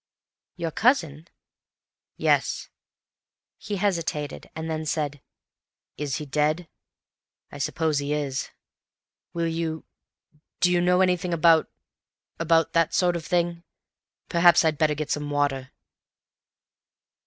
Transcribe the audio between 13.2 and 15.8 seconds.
thing? Perhaps I'd better get some water."